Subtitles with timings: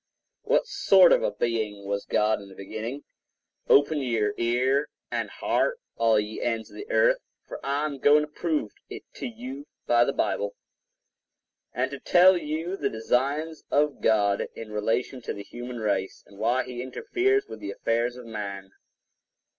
[0.41, 3.03] What sort of a being was God in the beginning?
[3.69, 8.21] Open your ears and hear, all ye ends of the earth, for I am going
[8.21, 10.55] to prove it to you by the Bible,
[11.71, 16.39] and to tell you the designs of God in relation to the human race, and
[16.39, 18.71] why He interferes with the affairs of man.